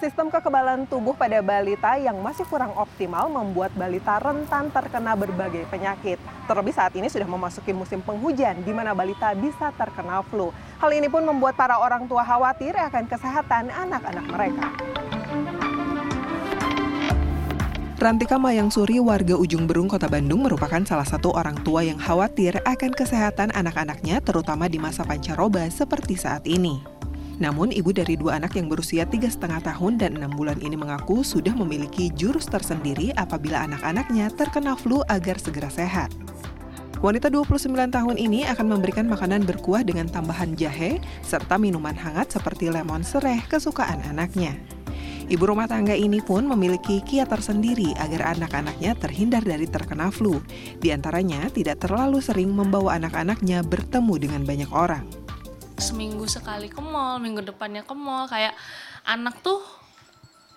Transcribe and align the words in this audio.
Sistem 0.00 0.32
kekebalan 0.32 0.88
tubuh 0.88 1.12
pada 1.12 1.44
balita 1.44 1.92
yang 2.00 2.16
masih 2.24 2.48
kurang 2.48 2.72
optimal 2.72 3.28
membuat 3.28 3.68
balita 3.76 4.16
rentan 4.16 4.72
terkena 4.72 5.12
berbagai 5.12 5.68
penyakit. 5.68 6.16
Terlebih 6.48 6.72
saat 6.72 6.96
ini 6.96 7.12
sudah 7.12 7.28
memasuki 7.28 7.76
musim 7.76 8.00
penghujan 8.00 8.64
di 8.64 8.72
mana 8.72 8.96
balita 8.96 9.36
bisa 9.36 9.68
terkena 9.76 10.24
flu. 10.24 10.56
Hal 10.80 10.96
ini 10.96 11.04
pun 11.12 11.20
membuat 11.20 11.52
para 11.52 11.76
orang 11.76 12.08
tua 12.08 12.24
khawatir 12.24 12.72
akan 12.80 13.04
kesehatan 13.12 13.68
anak-anak 13.68 14.24
mereka. 14.32 14.66
Rantika 18.00 18.40
Mayang 18.40 18.72
Suri, 18.72 18.96
warga 19.04 19.36
Ujung 19.36 19.68
Berung, 19.68 19.84
Kota 19.84 20.08
Bandung, 20.08 20.40
merupakan 20.40 20.80
salah 20.88 21.04
satu 21.04 21.36
orang 21.36 21.60
tua 21.60 21.84
yang 21.84 22.00
khawatir 22.00 22.56
akan 22.64 22.96
kesehatan 22.96 23.52
anak-anaknya, 23.52 24.24
terutama 24.24 24.64
di 24.64 24.80
masa 24.80 25.04
pancaroba 25.04 25.68
seperti 25.68 26.16
saat 26.16 26.48
ini. 26.48 26.99
Namun, 27.40 27.72
ibu 27.72 27.88
dari 27.88 28.20
dua 28.20 28.36
anak 28.36 28.60
yang 28.60 28.68
berusia 28.68 29.08
tiga 29.08 29.32
setengah 29.32 29.64
tahun 29.64 29.96
dan 29.96 30.20
enam 30.20 30.36
bulan 30.36 30.60
ini 30.60 30.76
mengaku 30.76 31.24
sudah 31.24 31.56
memiliki 31.56 32.12
jurus 32.12 32.44
tersendiri 32.44 33.16
apabila 33.16 33.64
anak-anaknya 33.64 34.28
terkena 34.36 34.76
flu 34.76 35.00
agar 35.08 35.40
segera 35.40 35.72
sehat. 35.72 36.12
Wanita 37.00 37.32
29 37.32 37.72
tahun 37.72 38.16
ini 38.20 38.44
akan 38.44 38.76
memberikan 38.76 39.08
makanan 39.08 39.48
berkuah 39.48 39.80
dengan 39.80 40.04
tambahan 40.04 40.52
jahe 40.52 41.00
serta 41.24 41.56
minuman 41.56 41.96
hangat 41.96 42.36
seperti 42.36 42.68
lemon 42.68 43.00
sereh 43.00 43.40
kesukaan 43.48 44.04
anaknya. 44.04 44.52
Ibu 45.32 45.48
rumah 45.48 45.64
tangga 45.64 45.96
ini 45.96 46.20
pun 46.20 46.44
memiliki 46.44 47.00
kiat 47.00 47.32
tersendiri 47.32 47.96
agar 47.96 48.36
anak-anaknya 48.36 49.00
terhindar 49.00 49.40
dari 49.40 49.64
terkena 49.64 50.12
flu. 50.12 50.44
Di 50.76 50.92
antaranya, 50.92 51.48
tidak 51.48 51.80
terlalu 51.80 52.20
sering 52.20 52.52
membawa 52.52 53.00
anak-anaknya 53.00 53.64
bertemu 53.64 54.14
dengan 54.20 54.42
banyak 54.44 54.68
orang 54.68 55.19
seminggu 55.80 56.28
sekali 56.28 56.68
ke 56.68 56.78
mall 56.78 57.18
minggu 57.18 57.40
depannya 57.40 57.82
ke 57.82 57.96
mall 57.96 58.28
kayak 58.28 58.52
anak 59.08 59.40
tuh 59.40 59.79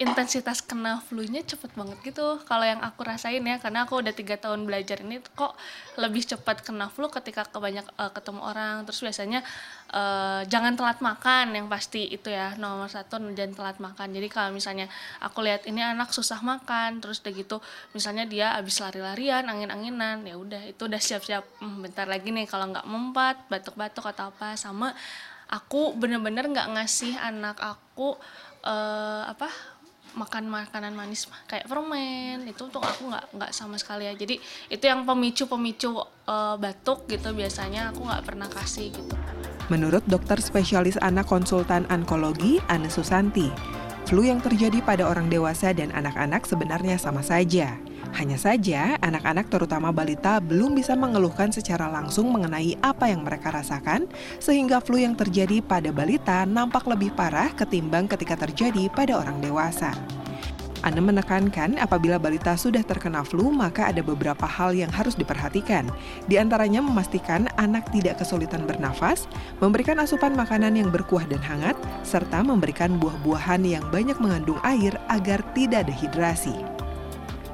intensitas 0.04 0.60
kena 0.60 1.00
flu-nya 1.08 1.42
cepet 1.42 1.72
banget 1.74 1.98
gitu. 2.04 2.38
Kalau 2.44 2.62
yang 2.68 2.84
aku 2.84 3.02
rasain 3.08 3.42
ya 3.42 3.58
karena 3.58 3.88
aku 3.88 4.04
udah 4.04 4.12
tiga 4.12 4.36
tahun 4.36 4.68
belajar 4.68 5.00
ini 5.02 5.24
kok 5.34 5.56
lebih 5.96 6.22
cepat 6.28 6.62
kena 6.62 6.92
flu 6.92 7.08
ketika 7.08 7.48
kebanyak 7.48 7.88
uh, 7.96 8.12
ketemu 8.12 8.42
orang. 8.44 8.84
Terus 8.84 9.00
biasanya 9.00 9.40
uh, 9.96 10.44
jangan 10.46 10.76
telat 10.76 11.00
makan 11.00 11.56
yang 11.56 11.68
pasti 11.72 12.12
itu 12.12 12.28
ya 12.28 12.54
nomor 12.60 12.92
satu 12.92 13.18
jangan 13.32 13.56
telat 13.56 13.78
makan. 13.80 14.08
Jadi 14.12 14.28
kalau 14.28 14.52
misalnya 14.52 14.92
aku 15.24 15.42
lihat 15.42 15.64
ini 15.66 15.80
anak 15.80 16.12
susah 16.12 16.44
makan 16.44 17.00
terus 17.00 17.24
udah 17.24 17.34
gitu 17.34 17.58
misalnya 17.96 18.28
dia 18.28 18.54
habis 18.60 18.78
lari-larian 18.84 19.48
angin-anginan 19.48 20.28
ya 20.28 20.36
udah 20.36 20.62
itu 20.68 20.86
udah 20.86 21.02
siap-siap. 21.02 21.44
Hmm, 21.64 21.82
bentar 21.82 22.06
lagi 22.06 22.30
nih 22.30 22.46
kalau 22.46 22.70
nggak 22.70 22.86
mempat 22.86 23.36
batuk-batuk 23.48 24.06
atau 24.12 24.30
apa 24.30 24.60
sama 24.60 24.92
aku 25.54 25.94
bener-bener 25.94 26.50
nggak 26.50 26.68
-bener 26.70 26.82
ngasih 26.82 27.14
anak 27.22 27.62
aku 27.62 28.18
uh, 28.66 29.24
apa 29.30 29.48
makan 30.14 30.50
makanan 30.50 30.94
manis 30.94 31.30
kayak 31.46 31.66
permen. 31.66 32.46
Itu 32.48 32.70
tuh 32.70 32.82
aku 32.82 33.10
nggak 33.10 33.26
nggak 33.38 33.52
sama 33.52 33.76
sekali 33.78 34.10
ya. 34.10 34.14
Jadi 34.14 34.40
itu 34.70 34.84
yang 34.84 35.06
pemicu 35.06 35.46
pemicu 35.46 35.98
uh, 36.00 36.56
batuk 36.58 37.06
gitu 37.10 37.34
biasanya 37.34 37.94
aku 37.94 38.06
nggak 38.06 38.24
pernah 38.24 38.48
kasih 38.50 38.90
gitu. 38.94 39.16
Menurut 39.72 40.04
dokter 40.06 40.40
spesialis 40.44 41.00
anak 41.00 41.26
konsultan 41.28 41.88
onkologi 41.88 42.60
Anne 42.68 42.92
Susanti 42.92 43.83
flu 44.04 44.28
yang 44.28 44.44
terjadi 44.44 44.84
pada 44.84 45.08
orang 45.08 45.28
dewasa 45.32 45.72
dan 45.72 45.92
anak-anak 45.96 46.44
sebenarnya 46.48 47.00
sama 47.00 47.24
saja 47.24 47.80
hanya 48.14 48.38
saja, 48.38 48.94
anak-anak 49.02 49.50
terutama 49.50 49.90
balita 49.90 50.38
belum 50.38 50.78
bisa 50.78 50.94
mengeluhkan 50.94 51.50
secara 51.50 51.90
langsung 51.90 52.30
mengenai 52.30 52.78
apa 52.86 53.10
yang 53.10 53.26
mereka 53.26 53.50
rasakan, 53.50 54.06
sehingga 54.38 54.78
flu 54.84 55.02
yang 55.02 55.18
terjadi 55.18 55.66
pada 55.66 55.90
balita 55.90 56.46
nampak 56.46 56.86
lebih 56.86 57.10
parah 57.18 57.50
ketimbang 57.58 58.06
ketika 58.06 58.38
terjadi 58.38 58.86
pada 58.94 59.18
orang 59.18 59.42
dewasa. 59.42 60.23
Ana 60.84 61.00
menekankan 61.00 61.80
apabila 61.80 62.20
balita 62.20 62.60
sudah 62.60 62.84
terkena 62.84 63.24
flu, 63.24 63.48
maka 63.56 63.88
ada 63.88 64.04
beberapa 64.04 64.44
hal 64.44 64.76
yang 64.76 64.92
harus 64.92 65.16
diperhatikan. 65.16 65.88
Di 66.28 66.36
antaranya 66.36 66.84
memastikan 66.84 67.48
anak 67.56 67.88
tidak 67.96 68.20
kesulitan 68.20 68.68
bernafas, 68.68 69.32
memberikan 69.64 69.96
asupan 70.04 70.36
makanan 70.36 70.76
yang 70.76 70.92
berkuah 70.92 71.24
dan 71.24 71.40
hangat, 71.40 71.80
serta 72.04 72.44
memberikan 72.44 73.00
buah-buahan 73.00 73.64
yang 73.64 73.88
banyak 73.96 74.20
mengandung 74.20 74.60
air 74.68 74.92
agar 75.08 75.40
tidak 75.56 75.88
dehidrasi. 75.88 76.60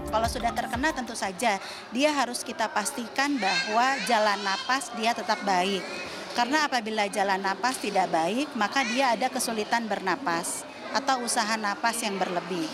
Kalau 0.09 0.25
sudah 0.25 0.49
terkena 0.49 0.89
tentu 0.89 1.13
saja 1.13 1.61
dia 1.93 2.09
harus 2.09 2.41
kita 2.41 2.65
pastikan 2.73 3.37
bahwa 3.37 3.93
jalan 4.09 4.41
napas 4.41 4.89
dia 4.97 5.13
tetap 5.13 5.37
baik. 5.45 5.85
Karena 6.33 6.65
apabila 6.65 7.05
jalan 7.05 7.45
napas 7.45 7.77
tidak 7.77 8.09
baik, 8.09 8.49
maka 8.57 8.81
dia 8.89 9.13
ada 9.13 9.29
kesulitan 9.29 9.85
bernapas 9.85 10.65
atau 10.97 11.21
usaha 11.21 11.53
napas 11.61 12.01
yang 12.01 12.17
berlebih. 12.17 12.65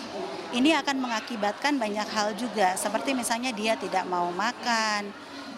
Ini 0.54 0.78
akan 0.78 0.96
mengakibatkan 1.02 1.74
banyak 1.80 2.08
hal 2.10 2.38
juga, 2.38 2.78
seperti 2.78 3.16
misalnya 3.16 3.50
dia 3.50 3.74
tidak 3.74 4.06
mau 4.06 4.30
makan, 4.30 5.10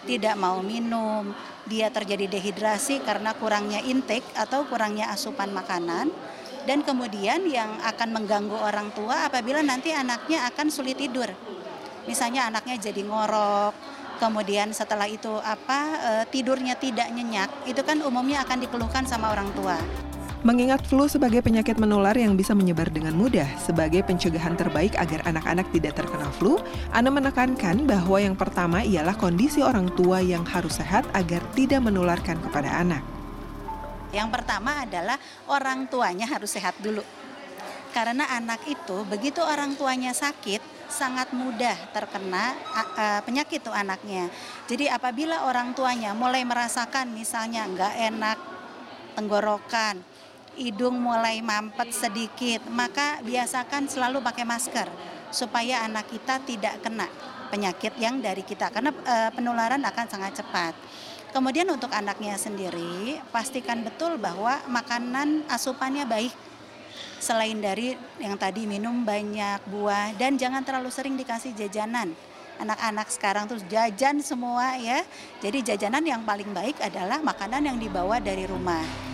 tidak 0.08 0.34
mau 0.40 0.64
minum, 0.64 1.36
dia 1.68 1.92
terjadi 1.92 2.24
dehidrasi 2.24 3.04
karena 3.04 3.36
kurangnya 3.36 3.84
intake 3.84 4.24
atau 4.32 4.64
kurangnya 4.64 5.12
asupan 5.12 5.52
makanan, 5.52 6.08
dan 6.64 6.80
kemudian 6.80 7.44
yang 7.44 7.76
akan 7.84 8.16
mengganggu 8.16 8.56
orang 8.56 8.88
tua 8.96 9.28
apabila 9.28 9.60
nanti 9.60 9.92
anaknya 9.92 10.48
akan 10.48 10.72
sulit 10.72 10.96
tidur. 10.96 11.28
Misalnya 12.08 12.48
anaknya 12.48 12.88
jadi 12.88 13.04
ngorok 13.04 13.76
kemudian 14.18 14.74
setelah 14.74 15.06
itu 15.06 15.30
apa 15.38 15.80
e, 15.94 16.10
tidurnya 16.34 16.74
tidak 16.74 17.06
nyenyak 17.14 17.70
itu 17.70 17.78
kan 17.86 18.02
umumnya 18.02 18.42
akan 18.42 18.58
dikeluhkan 18.66 19.06
sama 19.06 19.30
orang 19.30 19.48
tua 19.54 19.78
Mengingat 20.46 20.86
flu 20.86 21.10
sebagai 21.10 21.42
penyakit 21.42 21.82
menular 21.82 22.14
yang 22.14 22.38
bisa 22.38 22.54
menyebar 22.54 22.86
dengan 22.94 23.10
mudah, 23.10 23.58
sebagai 23.58 24.06
pencegahan 24.06 24.54
terbaik 24.54 24.94
agar 24.94 25.26
anak-anak 25.26 25.66
tidak 25.74 25.98
terkena 25.98 26.30
flu, 26.38 26.62
Ana 26.94 27.10
menekankan 27.10 27.82
bahwa 27.82 28.22
yang 28.22 28.38
pertama 28.38 28.86
ialah 28.86 29.18
kondisi 29.18 29.66
orang 29.66 29.90
tua 29.98 30.22
yang 30.22 30.46
harus 30.46 30.78
sehat 30.78 31.02
agar 31.10 31.42
tidak 31.58 31.82
menularkan 31.82 32.38
kepada 32.38 32.70
anak. 32.70 33.02
Yang 34.14 34.30
pertama 34.30 34.86
adalah 34.86 35.18
orang 35.50 35.90
tuanya 35.90 36.30
harus 36.30 36.54
sehat 36.54 36.78
dulu. 36.78 37.02
Karena 37.90 38.30
anak 38.30 38.62
itu 38.70 39.02
begitu 39.10 39.42
orang 39.42 39.74
tuanya 39.74 40.14
sakit, 40.14 40.62
sangat 40.86 41.34
mudah 41.34 41.74
terkena 41.90 42.54
uh, 42.94 43.20
penyakit 43.26 43.58
tuh 43.58 43.74
anaknya. 43.74 44.30
Jadi 44.70 44.86
apabila 44.86 45.50
orang 45.50 45.74
tuanya 45.74 46.14
mulai 46.14 46.46
merasakan 46.46 47.10
misalnya 47.10 47.66
nggak 47.66 47.94
enak 48.14 48.38
tenggorokan, 49.18 49.98
hidung 50.58 50.98
mulai 50.98 51.38
mampet 51.38 51.94
sedikit, 51.94 52.66
maka 52.66 53.22
biasakan 53.22 53.86
selalu 53.86 54.18
pakai 54.18 54.42
masker 54.42 54.90
supaya 55.30 55.86
anak 55.86 56.10
kita 56.10 56.42
tidak 56.42 56.82
kena 56.82 57.06
penyakit 57.48 57.96
yang 57.96 58.20
dari 58.20 58.44
kita 58.44 58.68
karena 58.68 58.92
uh, 58.92 59.30
penularan 59.32 59.80
akan 59.80 60.06
sangat 60.10 60.42
cepat. 60.42 60.74
Kemudian 61.30 61.68
untuk 61.70 61.92
anaknya 61.92 62.34
sendiri, 62.40 63.20
pastikan 63.30 63.84
betul 63.84 64.16
bahwa 64.18 64.58
makanan 64.66 65.46
asupannya 65.46 66.08
baik 66.08 66.32
selain 67.22 67.60
dari 67.60 67.94
yang 68.18 68.34
tadi 68.34 68.64
minum 68.64 69.04
banyak 69.04 69.60
buah 69.68 70.16
dan 70.16 70.40
jangan 70.40 70.64
terlalu 70.64 70.88
sering 70.88 71.14
dikasih 71.14 71.52
jajanan 71.54 72.16
anak-anak 72.58 73.08
sekarang 73.08 73.44
tuh 73.46 73.62
jajan 73.70 74.18
semua 74.20 74.74
ya. 74.76 75.06
Jadi 75.38 75.62
jajanan 75.62 76.02
yang 76.02 76.22
paling 76.26 76.50
baik 76.50 76.82
adalah 76.82 77.22
makanan 77.22 77.70
yang 77.70 77.78
dibawa 77.78 78.18
dari 78.18 78.44
rumah. 78.44 79.07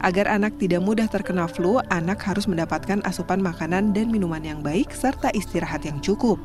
Agar 0.00 0.32
anak 0.32 0.56
tidak 0.56 0.80
mudah 0.80 1.04
terkena 1.12 1.44
flu, 1.44 1.76
anak 1.92 2.24
harus 2.24 2.48
mendapatkan 2.48 3.04
asupan 3.04 3.44
makanan 3.44 3.92
dan 3.92 4.08
minuman 4.08 4.40
yang 4.40 4.64
baik 4.64 4.88
serta 4.96 5.28
istirahat 5.36 5.84
yang 5.84 6.00
cukup. 6.00 6.40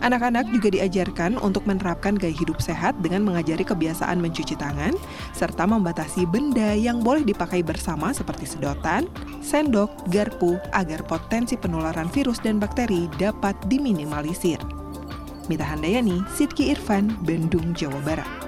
Anak-anak 0.00 0.48
juga 0.48 0.72
diajarkan 0.72 1.36
untuk 1.44 1.68
menerapkan 1.68 2.16
gaya 2.16 2.32
hidup 2.32 2.64
sehat 2.64 2.96
dengan 3.04 3.26
mengajari 3.28 3.60
kebiasaan 3.60 4.24
mencuci 4.24 4.56
tangan 4.56 4.96
serta 5.36 5.68
membatasi 5.68 6.24
benda 6.24 6.72
yang 6.72 7.04
boleh 7.04 7.26
dipakai 7.26 7.60
bersama 7.60 8.16
seperti 8.16 8.48
sedotan, 8.48 9.04
sendok, 9.44 9.92
garpu 10.08 10.56
agar 10.72 11.04
potensi 11.04 11.60
penularan 11.60 12.08
virus 12.08 12.40
dan 12.40 12.56
bakteri 12.56 13.10
dapat 13.20 13.52
diminimalisir. 13.68 14.56
Mita 15.52 15.66
Handayani, 15.68 16.24
Sidki 16.32 16.72
Irfan, 16.72 17.12
Bandung, 17.20 17.76
Jawa 17.76 18.00
Barat. 18.00 18.43